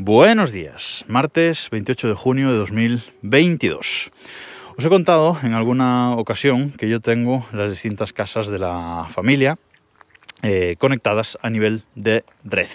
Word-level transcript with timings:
Buenos 0.00 0.52
días, 0.52 1.04
martes 1.08 1.70
28 1.72 2.06
de 2.06 2.14
junio 2.14 2.52
de 2.52 2.56
2022. 2.58 4.12
Os 4.76 4.84
he 4.84 4.88
contado 4.88 5.36
en 5.42 5.54
alguna 5.54 6.12
ocasión 6.12 6.70
que 6.70 6.88
yo 6.88 7.00
tengo 7.00 7.44
las 7.52 7.72
distintas 7.72 8.12
casas 8.12 8.46
de 8.46 8.60
la 8.60 9.08
familia 9.10 9.58
eh, 10.42 10.76
conectadas 10.78 11.36
a 11.42 11.50
nivel 11.50 11.82
de 11.96 12.24
red. 12.44 12.68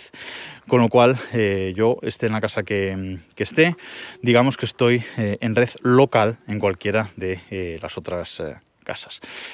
Con 0.68 0.82
lo 0.82 0.90
cual, 0.90 1.18
eh, 1.32 1.72
yo 1.78 1.98
esté 2.02 2.26
en 2.26 2.34
la 2.34 2.42
casa 2.42 2.64
que, 2.64 3.20
esté, 3.38 3.78
digamos 4.22 4.58
que 4.58 4.66
estoy 4.66 5.02
eh, 5.18 5.38
en 5.40 5.56
red 5.56 5.70
local 5.82 6.40
en 6.48 6.60
cualquiera 6.60 7.10
de 7.16 7.80
las 7.82 7.98
otras. 7.98 8.44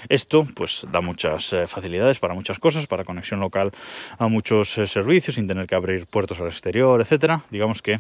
Esto 0.09 0.47
pues 0.55 0.85
da 0.91 1.01
muchas 1.01 1.55
facilidades 1.67 2.19
para 2.19 2.33
muchas 2.33 2.59
cosas, 2.59 2.87
para 2.87 3.03
conexión 3.03 3.39
local 3.39 3.71
a 4.17 4.27
muchos 4.27 4.69
servicios 4.69 5.35
sin 5.35 5.47
tener 5.47 5.67
que 5.67 5.75
abrir 5.75 6.05
puertos 6.07 6.39
al 6.39 6.47
exterior, 6.47 7.01
etcétera. 7.01 7.41
Digamos 7.49 7.81
que 7.81 7.99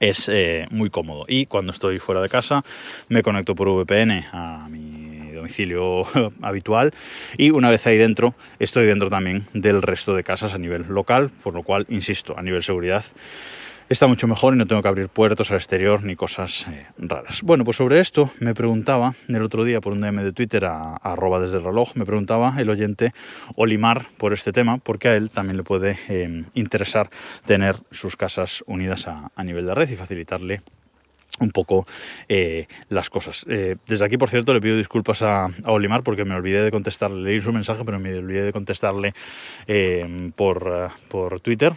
es 0.00 0.28
eh, 0.28 0.66
muy 0.70 0.90
cómodo. 0.90 1.24
Y 1.28 1.46
cuando 1.46 1.72
estoy 1.72 1.98
fuera 1.98 2.20
de 2.20 2.28
casa 2.28 2.64
me 3.08 3.22
conecto 3.22 3.54
por 3.54 3.68
VPN 3.68 4.24
a 4.32 4.68
mi 4.68 5.30
domicilio 5.32 6.04
habitual 6.42 6.92
y 7.36 7.50
una 7.50 7.70
vez 7.70 7.86
ahí 7.86 7.96
dentro 7.98 8.34
estoy 8.58 8.86
dentro 8.86 9.08
también 9.08 9.46
del 9.52 9.82
resto 9.82 10.14
de 10.14 10.24
casas 10.24 10.54
a 10.54 10.58
nivel 10.58 10.86
local, 10.88 11.30
por 11.42 11.54
lo 11.54 11.62
cual, 11.62 11.86
insisto, 11.88 12.36
a 12.38 12.42
nivel 12.42 12.62
seguridad 12.62 13.04
está 13.88 14.06
mucho 14.06 14.26
mejor 14.26 14.54
y 14.54 14.56
no 14.56 14.66
tengo 14.66 14.82
que 14.82 14.88
abrir 14.88 15.08
puertos 15.08 15.50
al 15.50 15.58
exterior 15.58 16.02
ni 16.02 16.16
cosas 16.16 16.66
eh, 16.68 16.86
raras. 16.98 17.42
Bueno, 17.42 17.64
pues 17.64 17.76
sobre 17.76 18.00
esto 18.00 18.30
me 18.40 18.54
preguntaba 18.54 19.14
el 19.28 19.42
otro 19.42 19.64
día 19.64 19.80
por 19.80 19.92
un 19.92 20.00
DM 20.00 20.22
de 20.22 20.32
Twitter 20.32 20.64
a, 20.64 20.96
arroba 20.96 21.38
desde 21.38 21.58
el 21.58 21.64
reloj, 21.64 21.94
me 21.94 22.04
preguntaba 22.04 22.54
el 22.58 22.68
oyente 22.68 23.12
Olimar 23.54 24.06
por 24.18 24.32
este 24.32 24.52
tema, 24.52 24.78
porque 24.78 25.08
a 25.08 25.16
él 25.16 25.30
también 25.30 25.56
le 25.56 25.62
puede 25.62 25.98
eh, 26.08 26.44
interesar 26.54 27.10
tener 27.44 27.76
sus 27.92 28.16
casas 28.16 28.64
unidas 28.66 29.06
a, 29.06 29.30
nivel 29.44 29.66
de 29.66 29.74
red 29.74 29.88
y 29.88 29.96
facilitarle 29.96 30.60
un 31.38 31.50
poco 31.50 31.86
eh, 32.28 32.66
las 32.88 33.10
cosas. 33.10 33.44
desde 33.46 34.04
aquí, 34.04 34.16
por 34.16 34.30
cierto, 34.30 34.52
le 34.52 34.60
pido 34.60 34.76
disculpas 34.76 35.22
a, 35.22 35.48
Olimar 35.64 36.02
porque 36.02 36.24
me 36.24 36.34
olvidé 36.34 36.62
de 36.62 36.70
contestarle, 36.72 37.22
leí 37.22 37.40
su 37.40 37.52
mensaje, 37.52 37.84
pero 37.84 38.00
me 38.00 38.12
olvidé 38.16 38.42
de 38.42 38.52
contestarle 38.52 39.14
por, 40.34 40.90
por 41.08 41.40
Twitter 41.40 41.74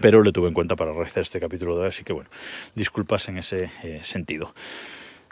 pero 0.00 0.22
le 0.22 0.32
tuve 0.32 0.48
en 0.48 0.54
cuenta 0.54 0.76
para 0.76 0.92
realizar 0.92 1.22
este 1.22 1.40
capítulo 1.40 1.76
de 1.76 1.82
hoy, 1.82 1.88
así 1.88 2.04
que 2.04 2.12
bueno, 2.12 2.30
disculpas 2.74 3.28
en 3.28 3.38
ese 3.38 3.70
eh, 3.82 4.00
sentido. 4.02 4.54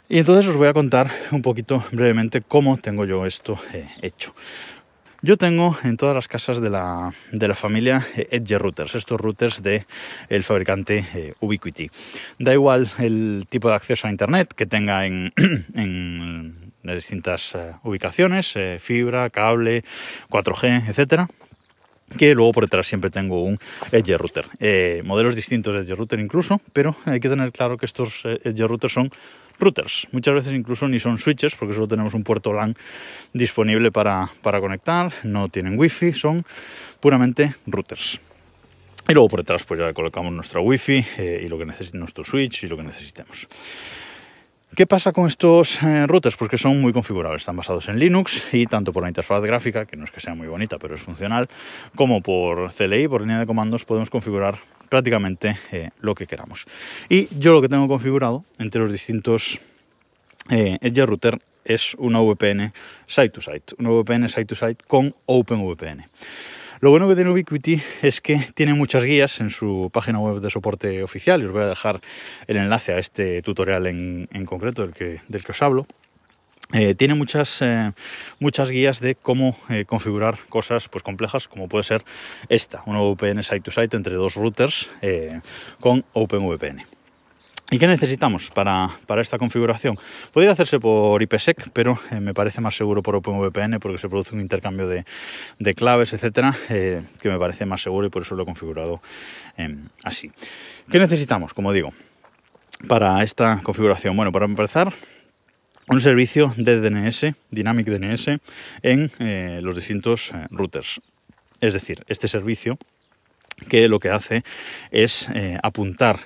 Y 0.07 0.19
entonces 0.19 0.47
os 0.47 0.57
voy 0.57 0.67
a 0.67 0.73
contar 0.73 1.09
un 1.31 1.41
poquito 1.41 1.83
brevemente 1.91 2.41
cómo 2.41 2.77
tengo 2.77 3.05
yo 3.05 3.25
esto 3.25 3.59
eh, 3.73 3.87
hecho. 4.01 4.35
Yo 5.21 5.37
tengo 5.37 5.75
en 5.83 5.97
todas 5.97 6.13
las 6.13 6.27
casas 6.27 6.61
de 6.61 6.69
la, 6.69 7.11
de 7.31 7.47
la 7.47 7.55
familia 7.55 8.05
eh, 8.15 8.27
Edge 8.29 8.59
Routers, 8.59 8.93
estos 8.93 9.19
routers 9.19 9.63
del 9.63 9.85
el 10.29 10.43
fabricante 10.43 11.33
Ubiquiti. 11.39 11.89
Da 12.37 12.53
igual 12.53 12.91
el 12.99 13.47
tipo 13.49 13.69
de 13.69 13.75
acceso 13.75 14.07
a 14.07 14.11
Internet 14.11 14.53
que 14.53 14.67
tenga 14.67 15.05
en, 15.05 15.33
en 15.73 16.73
las 16.83 16.95
distintas 16.95 17.57
ubicaciones, 17.81 18.53
fibra, 18.79 19.31
cable, 19.31 19.83
4G, 20.29 20.89
etcétera 20.89 21.27
que 22.17 22.35
luego 22.35 22.53
por 22.53 22.65
detrás 22.65 22.87
siempre 22.87 23.09
tengo 23.09 23.43
un 23.43 23.59
Edge 23.91 24.17
Router. 24.17 24.45
Eh, 24.59 25.01
modelos 25.05 25.35
distintos 25.35 25.73
de 25.73 25.81
Edge 25.81 25.95
Router 25.95 26.19
incluso, 26.19 26.61
pero 26.73 26.95
hay 27.05 27.19
que 27.19 27.29
tener 27.29 27.51
claro 27.51 27.77
que 27.77 27.85
estos 27.85 28.21
eh, 28.25 28.39
Edge 28.43 28.67
Routers 28.67 28.93
son 28.93 29.09
routers. 29.59 30.07
Muchas 30.11 30.33
veces 30.33 30.53
incluso 30.53 30.87
ni 30.87 30.99
son 30.99 31.17
switches 31.17 31.55
porque 31.55 31.73
solo 31.73 31.87
tenemos 31.87 32.13
un 32.13 32.23
puerto 32.23 32.53
LAN 32.53 32.75
disponible 33.33 33.91
para, 33.91 34.29
conectar, 34.41 35.11
no 35.23 35.49
tienen 35.49 35.77
wifi, 35.77 36.13
son 36.13 36.45
puramente 36.99 37.55
routers. 37.65 38.19
Y 39.07 39.13
luego 39.13 39.29
por 39.29 39.39
detrás 39.41 39.63
pues 39.63 39.79
ya 39.79 39.93
colocamos 39.93 40.33
nuestra 40.33 40.61
wifi 40.61 41.05
eh, 41.17 41.43
y 41.45 41.47
lo 41.47 41.57
que 41.57 41.65
nuestro 41.93 42.23
switch 42.23 42.63
y 42.63 42.67
lo 42.67 42.77
que 42.77 42.83
necesitemos. 42.83 43.47
¿Qué 44.75 44.85
pasa 44.85 45.13
con 45.13 45.27
estos 45.27 45.81
eh, 45.83 46.05
routers? 46.05 46.35
Pues 46.35 46.51
que 46.51 46.57
son 46.57 46.81
muy 46.81 46.91
configurables, 46.91 47.43
están 47.43 47.55
basados 47.55 47.87
en 47.87 47.97
Linux 47.97 48.43
y 48.51 48.65
tanto 48.65 48.91
por 48.91 49.03
la 49.03 49.07
interfaz 49.07 49.41
gráfica, 49.41 49.85
que 49.85 49.95
no 49.95 50.03
es 50.03 50.11
que 50.11 50.19
sea 50.19 50.35
muy 50.35 50.47
bonita, 50.47 50.77
pero 50.77 50.95
es 50.95 51.01
funcional, 51.01 51.47
como 51.95 52.21
por 52.21 52.73
CLI, 52.73 53.07
por 53.07 53.21
línea 53.21 53.39
de 53.39 53.45
comandos, 53.45 53.85
podemos 53.85 54.09
configurar 54.09 54.57
prácticamente 54.89 55.57
eh, 55.71 55.91
lo 56.01 56.13
que 56.13 56.27
queramos. 56.27 56.65
Y 57.07 57.29
yo 57.39 57.53
lo 57.53 57.61
que 57.61 57.69
tengo 57.69 57.87
configurado 57.87 58.43
entre 58.59 58.81
los 58.81 58.91
distintos 58.91 59.61
eh, 60.49 60.77
Edge 60.81 61.05
Router 61.05 61.41
es 61.63 61.95
una 61.95 62.19
VPN 62.19 62.73
site-to-site, 63.07 63.75
una 63.79 63.91
VPN 63.91 64.27
site-to-site 64.27 64.83
con 64.85 65.15
OpenVPN. 65.25 66.03
Lo 66.81 66.89
bueno 66.89 67.07
que 67.07 67.15
tiene 67.15 67.31
Ubiquiti 67.31 67.81
es 68.01 68.19
que 68.19 68.37
tiene 68.53 68.73
muchas 68.73 69.03
guías 69.03 69.39
en 69.39 69.49
su 69.49 69.89
página 69.93 70.19
web 70.19 70.41
de 70.41 70.49
soporte 70.49 71.03
oficial 71.03 71.41
y 71.41 71.45
os 71.45 71.51
voy 71.51 71.63
a 71.63 71.67
dejar 71.67 72.01
el 72.47 72.57
enlace 72.57 72.93
a 72.93 72.97
este 72.97 73.41
tutorial 73.41 73.87
en, 73.87 74.45
concreto 74.45 74.85
del 74.85 74.93
que, 74.93 75.51
os 75.51 75.61
hablo. 75.61 75.87
Eh, 76.73 76.95
tiene 76.95 77.13
muchas, 77.13 77.61
eh, 77.61 77.91
muchas 78.39 78.69
guías 78.69 78.99
de 78.99 79.15
cómo 79.15 79.55
eh, 79.69 79.85
configurar 79.85 80.37
cosas 80.49 80.89
pues, 80.89 81.03
complejas, 81.03 81.47
como 81.47 81.69
puede 81.69 81.83
ser 81.83 82.03
esta, 82.49 82.81
una 82.87 82.99
VPN 82.99 83.43
site-to-site 83.43 83.87
-site 83.87 83.95
entre 83.95 84.15
dos 84.15 84.35
routers 84.35 84.89
con 85.79 86.03
OpenVPN. 86.13 86.94
¿Y 87.71 87.79
qué 87.79 87.87
necesitamos 87.87 88.51
para, 88.51 88.91
esta 89.19 89.39
configuración? 89.39 89.97
Podría 90.31 90.51
hacerse 90.51 90.79
por 90.79 91.21
IPsec, 91.21 91.71
pero 91.71 91.97
eh, 92.11 92.19
me 92.19 92.35
parece 92.35 92.61
más 92.61 92.77
seguro 92.77 93.01
por 93.01 93.15
OpenVPN 93.15 93.79
porque 93.79 93.97
se 93.97 94.07
produce 94.07 94.35
un 94.35 94.41
intercambio 94.41 94.87
de, 94.87 95.73
claves, 95.73 96.13
etcétera, 96.13 96.55
eh, 96.69 97.01
que 97.19 97.29
me 97.29 97.39
parece 97.39 97.65
más 97.65 97.81
seguro 97.81 98.05
y 98.05 98.11
por 98.11 98.21
eso 98.21 98.35
lo 98.35 98.43
he 98.43 98.45
configurado 98.45 99.01
em, 99.57 99.89
así. 100.03 100.31
¿Qué 100.91 100.99
necesitamos? 100.99 101.55
Como 101.55 101.73
digo, 101.73 101.91
para 102.87 103.23
esta 103.23 103.59
configuración. 103.63 104.15
Bueno, 104.15 104.31
para 104.31 104.45
empezar, 104.45 104.93
un 105.87 106.01
servicio 106.01 106.53
de 106.57 106.79
DNS, 106.79 107.33
Dynamic 107.49 107.87
DNS, 107.87 108.27
en 108.83 109.11
eh, 109.17 109.59
los 109.63 109.75
distintos 109.75 110.31
routers. 110.51 111.01
Es 111.61 111.73
decir, 111.73 112.03
este 112.07 112.27
servicio 112.27 112.77
que 113.69 113.87
lo 113.87 113.99
que 113.99 114.09
hace 114.09 114.43
es 114.91 115.27
eh, 115.33 115.57
apuntar 115.63 116.19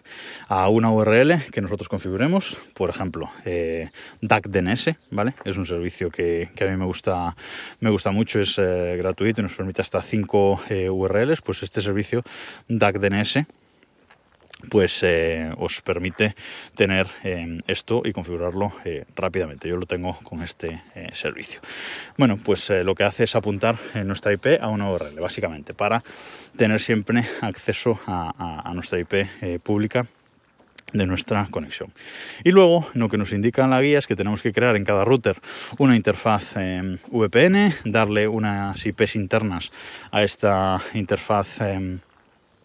a 0.48 0.68
una 0.70 0.92
URL 0.92 1.44
que 1.52 1.62
nosotros 1.62 1.88
configuremos, 1.88 2.58
por 2.74 2.90
ejemplo, 2.90 3.32
eh, 3.46 3.90
DACDNS, 4.22 4.96
¿vale? 5.12 5.36
Es 5.46 5.58
un 5.58 5.66
servicio 5.66 6.10
que, 6.10 6.50
a 6.60 6.64
mí 6.66 6.78
me 6.78 6.86
gusta, 6.86 7.36
me 7.80 7.90
gusta 7.90 8.12
mucho, 8.12 8.40
es 8.40 8.58
eh, 8.58 8.96
gratuito 8.98 9.42
y 9.42 9.44
nos 9.44 9.54
permite 9.54 9.82
hasta 9.82 10.02
5 10.02 10.62
URLs, 10.90 11.42
pues 11.42 11.64
este 11.64 11.82
servicio 11.82 12.24
DACDNS 12.68 13.46
pues 14.68 15.00
eh, 15.03 15.52
os 15.58 15.81
permite 15.81 16.36
tener 16.75 17.08
eh, 17.24 17.59
esto 17.68 18.02
y 18.03 18.12
configurarlo 18.12 18.74
eh, 18.84 19.06
rápidamente. 19.16 19.70
Yo 19.70 19.78
lo 19.78 19.86
tengo 19.86 20.18
con 20.24 20.44
este 20.44 20.81
servicio. 21.14 21.62
Bueno, 22.18 22.38
pues 22.38 22.69
lo 22.69 22.96
que 22.96 23.03
hace 23.03 23.24
es 23.24 23.36
apuntar 23.36 23.78
nuestra 24.06 24.34
IP 24.34 24.62
a 24.62 24.68
una 24.68 24.92
URL, 24.92 25.19
básicamente, 25.19 25.74
para 25.74 26.03
tener 26.58 26.81
siempre 26.81 27.25
acceso 27.42 28.00
a, 28.06 28.72
nuestra 28.74 29.00
IP 29.00 29.62
pública 29.64 30.06
de 30.92 31.06
nuestra 31.06 31.48
conexión. 31.50 31.92
Y 32.44 32.52
luego 32.52 32.88
lo 32.94 33.09
que 33.09 33.18
nos 33.18 33.31
indica 33.31 33.66
la 33.68 33.81
guía 33.81 34.00
es 34.00 34.08
que 34.08 34.16
tenemos 34.16 34.42
que 34.42 34.52
crear 34.52 34.75
en 34.75 34.86
cada 34.86 35.06
router 35.06 35.38
una 35.78 35.96
interfaz 35.96 36.56
VPN, 37.08 37.74
darle 37.86 38.28
unas 38.28 38.86
IPs 38.86 39.16
internas 39.16 39.72
a 40.12 40.24
esta 40.24 40.81
interfaz 40.94 41.59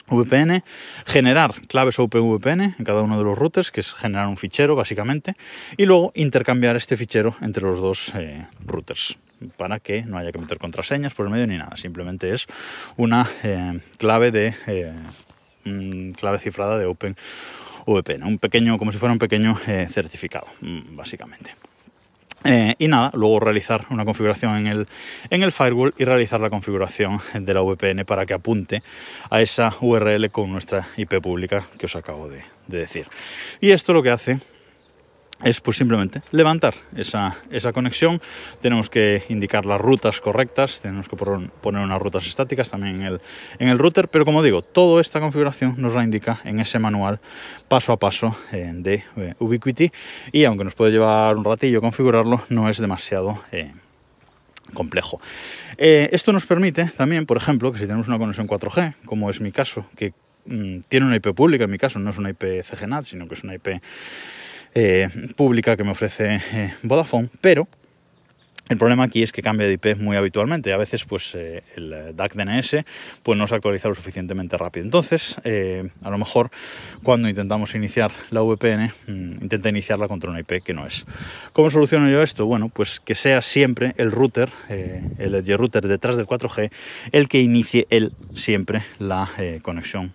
VPN, 0.08 0.62
generar 1.06 1.54
claves 1.68 1.98
OpenVPN 1.98 2.74
en 2.78 2.84
cada 2.84 3.02
uno 3.02 3.18
de 3.18 3.24
los 3.24 3.36
routers, 3.38 3.70
que 3.70 3.80
es 3.80 3.92
generar 3.94 4.26
un 4.26 4.36
fichero 4.36 4.76
básicamente, 4.76 5.34
y 5.76 5.86
luego 5.86 6.12
intercambiar 6.14 6.76
este 6.76 6.96
fichero 6.96 7.34
entre 7.40 7.64
los 7.64 7.80
dos 7.80 8.12
eh, 8.14 8.46
routers 8.64 9.16
para 9.56 9.80
que 9.80 10.02
no 10.04 10.16
haya 10.16 10.32
que 10.32 10.38
meter 10.38 10.58
contraseñas 10.58 11.12
por 11.14 11.26
el 11.26 11.32
medio 11.32 11.46
ni 11.46 11.58
nada, 11.58 11.76
simplemente 11.76 12.32
es 12.32 12.46
una 12.96 13.28
eh, 13.42 13.80
clave 13.98 14.30
de 14.30 14.54
eh, 14.66 14.92
clave 16.16 16.38
cifrada 16.38 16.78
de 16.78 16.86
OpenVPN, 16.86 18.24
un 18.24 18.38
pequeño, 18.38 18.78
como 18.78 18.92
si 18.92 18.98
fuera 18.98 19.12
un 19.12 19.18
pequeño 19.18 19.58
certificado, 19.90 20.46
mm, 20.60 20.96
básicamente. 20.96 21.54
Eh, 22.44 22.74
y 22.78 22.88
nada, 22.88 23.10
luego 23.14 23.40
realizar 23.40 23.86
una 23.88 24.04
configuración 24.04 24.56
en 24.56 24.66
el, 24.66 24.88
en 25.30 25.42
el 25.42 25.50
firewall 25.50 25.94
y 25.96 26.04
realizar 26.04 26.40
la 26.40 26.50
configuración 26.50 27.18
de 27.32 27.54
la 27.54 27.62
VPN 27.62 28.04
para 28.04 28.26
que 28.26 28.34
apunte 28.34 28.82
a 29.30 29.40
esa 29.40 29.74
URL 29.80 30.30
con 30.30 30.52
nuestra 30.52 30.86
IP 30.98 31.20
pública 31.22 31.64
que 31.78 31.86
os 31.86 31.96
acabo 31.96 32.28
de, 32.28 32.42
de 32.66 32.78
decir. 32.78 33.06
Y 33.60 33.70
esto 33.70 33.94
lo 33.94 34.02
que 34.02 34.10
hace 34.10 34.38
es 35.44 35.60
pues 35.60 35.76
simplemente 35.76 36.22
levantar 36.32 36.74
esa, 36.96 37.36
conexión. 37.72 38.20
Tenemos 38.60 38.90
que 38.90 39.22
indicar 39.28 39.66
las 39.66 39.80
rutas 39.80 40.20
correctas, 40.20 40.80
tenemos 40.80 41.08
que 41.08 41.16
poner 41.16 41.84
unas 41.84 42.00
rutas 42.00 42.26
estáticas 42.26 42.70
también 42.70 43.02
en 43.02 43.02
el, 43.02 43.20
en 43.58 43.68
el 43.68 43.78
router, 43.78 44.08
pero 44.08 44.24
como 44.24 44.42
digo, 44.42 44.62
toda 44.62 45.00
esta 45.00 45.20
configuración 45.20 45.74
nos 45.78 45.94
la 45.94 46.02
indica 46.02 46.40
en 46.44 46.60
ese 46.60 46.78
manual 46.78 47.20
paso 47.68 47.92
a 47.92 47.98
paso 47.98 48.36
eh, 48.52 48.72
de 48.74 49.04
eh, 49.16 49.34
Ubiquiti 49.38 49.92
y 50.32 50.44
aunque 50.44 50.64
nos 50.64 50.74
puede 50.74 50.92
llevar 50.92 51.36
un 51.36 51.44
ratillo 51.44 51.80
configurarlo, 51.80 52.42
no 52.48 52.68
es 52.68 52.78
demasiado... 52.78 53.40
Eh, 53.52 53.72
complejo. 54.72 55.20
esto 55.76 56.32
nos 56.32 56.46
permite 56.46 56.86
también, 56.96 57.26
por 57.26 57.36
ejemplo, 57.36 57.70
que 57.70 57.78
si 57.78 57.84
tenemos 57.84 58.08
una 58.08 58.18
conexión 58.18 58.48
4G, 58.48 58.94
como 59.04 59.30
es 59.30 59.40
mi 59.40 59.52
caso, 59.52 59.86
que 59.94 60.14
mm, 60.46 60.80
tiene 60.88 61.06
una 61.06 61.16
IP 61.16 61.32
pública, 61.32 61.64
en 61.64 61.70
mi 61.70 61.78
caso 61.78 62.00
no 62.00 62.10
es 62.10 62.18
una 62.18 62.30
IP 62.30 62.64
CGNAT, 62.64 63.04
sino 63.04 63.28
que 63.28 63.34
es 63.34 63.44
una 63.44 63.54
IP 63.54 63.80
eh, 64.74 65.08
pública 65.36 65.76
que 65.76 65.84
me 65.84 65.92
ofrece 65.92 66.40
eh, 66.52 66.74
Vodafone, 66.82 67.28
pero 67.40 67.68
el 68.68 68.78
problema 68.78 69.04
aquí 69.04 69.22
es 69.22 69.30
que 69.30 69.42
cambia 69.42 69.68
de 69.68 69.74
IP 69.74 69.98
muy 69.98 70.16
habitualmente. 70.16 70.72
A 70.72 70.76
veces, 70.76 71.04
pues 71.04 71.34
eh, 71.34 71.62
el 71.76 72.16
DAC 72.16 72.34
DNS 72.34 72.76
pues, 73.22 73.38
no 73.38 73.46
se 73.46 73.54
actualiza 73.54 73.88
lo 73.88 73.94
suficientemente 73.94 74.56
rápido. 74.56 74.84
Entonces, 74.84 75.36
a 76.02 76.10
lo 76.10 76.18
mejor 76.18 76.50
cuando 77.02 77.28
intentamos 77.28 77.74
iniciar 77.74 78.10
la 78.30 78.40
VPN, 78.40 78.90
mm, 79.06 79.42
intenta 79.42 79.68
iniciarla 79.68 80.08
contra 80.08 80.30
una 80.30 80.40
IP 80.40 80.62
que 80.64 80.72
no 80.72 80.86
es. 80.86 81.04
¿Cómo 81.52 81.70
soluciono 81.70 82.10
yo 82.10 82.22
esto? 82.22 82.46
Bueno, 82.46 82.70
pues 82.70 83.00
que 83.00 83.14
sea 83.14 83.42
siempre 83.42 83.94
el 83.98 84.10
router, 84.10 84.48
el 84.68 85.34
edge 85.34 85.56
router 85.56 85.86
detrás 85.86 86.16
del 86.16 86.26
4G, 86.26 86.72
el 87.12 87.28
que 87.28 87.40
inicie 87.40 87.86
él 87.90 88.12
siempre 88.34 88.82
la 88.98 89.30
conexión 89.62 90.12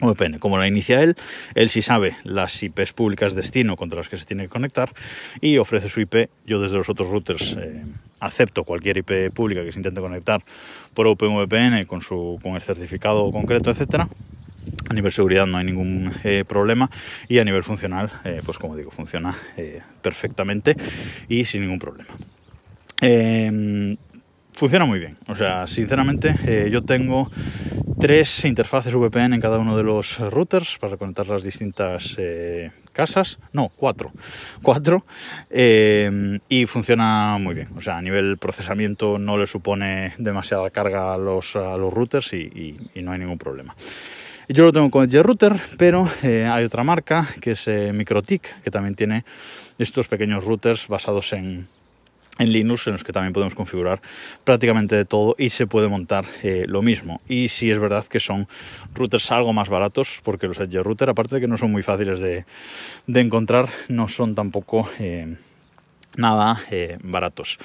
VPN. 0.00 0.38
Como 0.38 0.58
la 0.58 0.66
inicia 0.66 1.02
él, 1.02 1.16
él 1.54 1.70
sí 1.70 1.82
sabe 1.82 2.16
las 2.24 2.62
IPs 2.62 2.92
públicas 2.92 3.34
destino 3.34 3.76
contra 3.76 3.98
las 3.98 4.08
que 4.08 4.16
se 4.16 4.24
tiene 4.24 4.44
que 4.44 4.48
conectar 4.48 4.92
y 5.40 5.58
ofrece 5.58 5.88
su 5.88 6.00
IP. 6.00 6.28
Yo 6.46 6.60
desde 6.60 6.76
los 6.76 6.88
otros 6.88 7.08
routers 7.08 7.56
eh, 7.58 7.84
acepto 8.20 8.64
cualquier 8.64 8.98
IP 8.98 9.32
pública 9.32 9.62
que 9.64 9.72
se 9.72 9.78
intente 9.78 10.00
conectar 10.00 10.42
por 10.94 11.06
OpenVPN 11.06 11.84
con, 11.86 12.02
su, 12.02 12.38
con 12.42 12.54
el 12.54 12.62
certificado 12.62 13.30
concreto, 13.30 13.70
etcétera. 13.70 14.08
A 14.88 14.94
nivel 14.94 15.12
seguridad 15.12 15.46
no 15.46 15.58
hay 15.58 15.64
ningún 15.64 16.12
eh, 16.24 16.44
problema 16.46 16.90
y 17.28 17.38
a 17.38 17.44
nivel 17.44 17.62
funcional, 17.62 18.10
eh, 18.24 18.42
pues 18.44 18.58
como 18.58 18.76
digo, 18.76 18.90
funciona 18.90 19.34
perfectamente 20.02 20.76
y 21.28 21.44
sin 21.44 21.62
ningún 21.62 21.78
problema. 21.78 22.10
Em, 23.00 23.96
funciona 24.52 24.84
muy 24.84 24.98
bien. 24.98 25.16
O 25.28 25.34
sea, 25.34 25.66
sinceramente, 25.66 26.68
yo 26.70 26.82
tengo 26.82 27.30
tres 28.00 28.46
interfaces 28.46 28.94
VPN 28.94 29.34
en 29.34 29.40
cada 29.42 29.58
uno 29.58 29.76
de 29.76 29.82
los 29.82 30.18
routers 30.18 30.78
para 30.78 30.96
conectar 30.96 31.28
las 31.28 31.42
distintas 31.42 32.14
eh, 32.16 32.70
casas. 32.92 33.38
No, 33.52 33.68
cuatro. 33.68 34.10
Cuatro. 34.62 35.04
Eh, 35.50 36.38
y 36.48 36.64
funciona 36.64 37.36
muy 37.38 37.54
bien. 37.54 37.68
O 37.76 37.82
sea, 37.82 37.98
a 37.98 38.02
nivel 38.02 38.38
procesamiento 38.38 39.18
no 39.18 39.36
le 39.36 39.46
supone 39.46 40.14
demasiada 40.16 40.70
carga 40.70 41.12
a 41.12 41.18
los, 41.18 41.52
routers 41.54 42.32
y, 42.32 42.76
no 42.96 43.12
hay 43.12 43.18
ningún 43.18 43.38
problema. 43.38 43.76
Yo 44.48 44.64
lo 44.64 44.72
tengo 44.72 44.90
con 44.90 45.04
Edge 45.04 45.22
Router, 45.22 45.56
pero 45.76 46.08
eh, 46.22 46.46
hay 46.50 46.64
otra 46.64 46.82
marca 46.82 47.28
que 47.40 47.52
es 47.52 47.68
MikroTik, 47.68 48.62
que 48.62 48.70
también 48.70 48.94
tiene 48.94 49.24
estos 49.78 50.08
pequeños 50.08 50.44
routers 50.44 50.88
basados 50.88 51.32
en, 51.34 51.68
en 52.40 52.52
Linux 52.52 52.86
en 52.86 52.94
los 52.94 53.04
que 53.04 53.12
también 53.12 53.32
podemos 53.32 53.54
configurar 53.54 54.00
prácticamente 54.44 54.96
de 54.96 55.04
todo 55.04 55.36
y 55.38 55.50
se 55.50 55.66
puede 55.66 55.88
montar 55.88 56.24
eh, 56.42 56.64
lo 56.66 56.82
mismo. 56.82 57.20
Y 57.28 57.48
si 57.48 57.70
es 57.70 57.78
verdad 57.78 58.06
que 58.06 58.18
son 58.18 58.48
routers 58.94 59.30
algo 59.30 59.52
más 59.52 59.68
baratos, 59.68 60.20
porque 60.24 60.48
los 60.48 60.58
Edge 60.58 60.82
Router, 60.82 61.10
aparte 61.10 61.36
de 61.36 61.42
que 61.42 61.48
no 61.48 61.58
son 61.58 61.70
muy 61.70 61.82
fáciles 61.82 62.20
de, 62.20 62.44
encontrar, 63.06 63.68
no 63.88 64.08
son 64.08 64.34
tampoco... 64.34 64.88
Eh, 64.98 65.36
nada 66.16 66.60
eh, 66.70 66.98
baratos. 67.02 67.58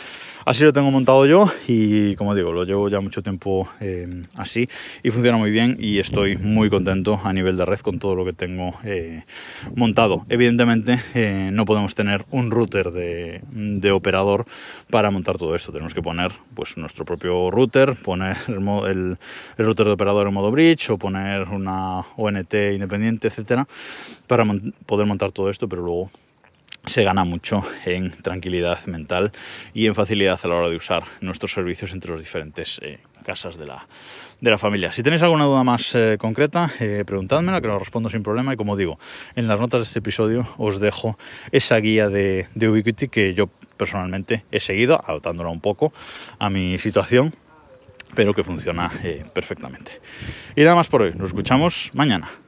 Así 0.45 0.63
lo 0.63 0.73
tengo 0.73 0.91
montado 0.91 1.25
yo 1.25 1.51
y 1.67 2.15
como 2.15 2.35
digo, 2.35 2.51
lo 2.51 2.63
llevo 2.65 2.87
ya 2.89 2.99
mucho 2.99 3.23
tiempo 3.23 3.67
eh, 3.79 4.23
así 4.35 4.69
y 5.03 5.09
funciona 5.09 5.37
muy 5.37 5.49
bien 5.49 5.77
y 5.79 5.99
estoy 5.99 6.37
muy 6.37 6.69
contento 6.69 7.19
a 7.23 7.33
nivel 7.33 7.57
de 7.57 7.65
red 7.65 7.79
con 7.79 7.97
todo 7.97 8.15
lo 8.15 8.25
que 8.25 8.33
tengo 8.33 8.75
eh, 8.83 9.23
montado. 9.75 10.25
Evidentemente 10.29 10.99
no 11.51 11.65
podemos 11.65 11.95
tener 11.95 12.25
un 12.31 12.51
router 12.51 12.91
de, 12.91 13.91
operador 13.91 14.45
para 14.89 15.09
montar 15.09 15.37
todo 15.37 15.55
esto. 15.55 15.71
Tenemos 15.71 15.93
que 15.93 16.01
poner 16.01 16.31
pues, 16.53 16.77
nuestro 16.77 17.05
propio 17.05 17.49
router, 17.49 17.95
poner 17.95 18.37
el, 18.47 19.17
el 19.57 19.65
router 19.65 19.85
de 19.85 19.93
operador 19.93 20.27
en 20.27 20.33
modo 20.33 20.51
bridge 20.51 20.89
o 20.89 20.97
poner 20.97 21.43
una 21.49 22.01
ONT 22.17 22.53
independiente, 22.73 23.27
etcétera, 23.27 23.67
para 24.27 24.45
poder 24.85 25.07
montar 25.07 25.31
todo 25.31 25.49
esto, 25.49 25.67
pero 25.67 25.81
luego 25.81 26.09
se 26.85 27.03
gana 27.03 27.23
mucho 27.23 27.63
en 27.85 28.11
tranquilidad 28.11 28.85
mental 28.85 29.31
y 29.73 29.87
en 29.87 29.95
facilidad 29.95 30.39
a 30.43 30.47
la 30.47 30.55
hora 30.55 30.69
de 30.69 30.75
usar 30.75 31.03
nuestros 31.21 31.51
servicios 31.51 31.93
entre 31.93 32.11
las 32.11 32.21
diferentes 32.21 32.79
eh, 32.83 32.99
casas 33.25 33.57
de 33.57 33.65
la, 33.65 33.85
de 34.41 34.51
la, 34.51 34.57
familia. 34.57 34.93
Si 34.93 35.03
tenéis 35.03 35.23
alguna 35.23 35.45
duda 35.45 35.63
más 35.63 35.95
eh, 35.95 36.17
concreta, 36.19 36.71
eh, 36.79 37.03
preguntádmela, 37.05 37.61
que 37.61 37.67
lo 37.67 37.79
respondo 37.79 38.09
sin 38.09 38.23
problema. 38.23 38.53
Y 38.53 38.57
como 38.57 38.75
digo, 38.75 38.99
en 39.35 39.47
las 39.47 39.59
notas 39.59 39.79
de 39.79 39.83
este 39.83 39.99
episodio 39.99 40.47
os 40.57 40.79
dejo 40.79 41.17
esa 41.51 41.77
guía 41.77 42.09
de, 42.09 42.47
de 42.53 42.69
Ubiquiti 42.69 43.07
que 43.07 43.33
yo 43.33 43.47
personalmente 43.77 44.45
he 44.51 44.59
seguido, 44.59 45.01
adaptándola 45.03 45.49
un 45.49 45.61
poco 45.61 45.91
a 46.39 46.49
mi 46.49 46.77
situación, 46.77 47.33
pero 48.15 48.33
que 48.33 48.43
funciona 48.43 48.89
perfectamente. 49.33 49.99
Y 50.55 50.61
nada 50.61 50.75
más 50.75 50.87
por 50.87 51.01
hoy, 51.01 51.13
nos 51.15 51.27
escuchamos 51.27 51.91
mañana. 51.93 52.44